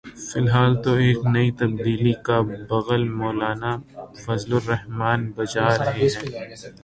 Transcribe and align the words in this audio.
فی 0.27 0.37
الحال 0.39 0.73
تو 0.83 0.91
ایک 1.03 1.19
نئی 1.33 1.49
تبدیلی 1.59 2.13
کا 2.25 2.37
بگل 2.69 3.03
مولانا 3.19 3.71
فضل 4.23 4.51
الرحمان 4.55 5.19
بجا 5.35 5.67
رہے 5.77 6.07
ہیں۔ 6.13 6.29